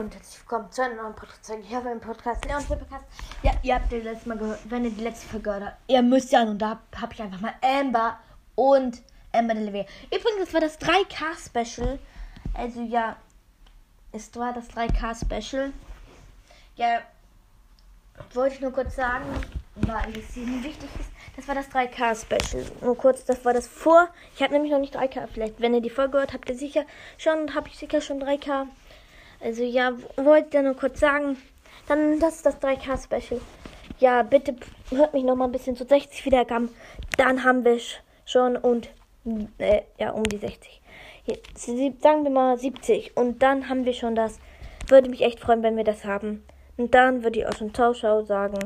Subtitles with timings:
[0.00, 1.50] Und herzlich willkommen zu einem neuen Podcast.
[1.62, 3.04] Ich habe einen Podcast, Leons Podcast.
[3.42, 5.76] Ja, ihr habt den letzten Mal gehört, wenn ihr die letzte Folge gehört habt.
[5.88, 8.18] Ihr müsst ja, und da habe ich einfach mal Amber
[8.54, 9.84] und Amber Delivery.
[10.06, 11.98] Übrigens, das war das 3K-Special.
[12.54, 13.14] Also ja,
[14.12, 15.70] es war das 3K-Special.
[16.76, 17.00] Ja,
[18.32, 19.26] wollte ich nur kurz sagen,
[19.74, 21.10] weil es hier wichtig ist.
[21.36, 22.64] Das war das 3K-Special.
[22.80, 24.08] Nur kurz, das war das vor.
[24.34, 25.26] Ich habe nämlich noch nicht 3K.
[25.26, 26.86] Vielleicht, wenn ihr die Folge hört, habt ihr sicher
[27.18, 28.66] schon, habe ich sicher schon 3K.
[29.40, 31.36] Also ja, wollte ich nur kurz sagen.
[31.88, 33.40] Dann, das ist das 3K-Special.
[33.98, 34.54] Ja, bitte
[34.90, 36.68] hört mich noch mal ein bisschen zu 60 Wiedergaben.
[37.16, 37.78] Dann haben wir
[38.24, 38.88] schon und
[39.58, 40.80] äh, ja, um die 60.
[41.24, 41.66] Jetzt,
[42.02, 43.16] sagen wir mal 70.
[43.16, 44.38] Und dann haben wir schon das.
[44.88, 46.44] Würde mich echt freuen, wenn wir das haben.
[46.76, 48.58] Und dann würde ich auch schon Ciao sagen.